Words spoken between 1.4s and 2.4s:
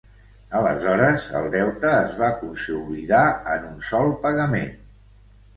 el deute es va